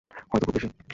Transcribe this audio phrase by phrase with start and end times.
[0.31, 0.67] হয়তো খুব বেশি।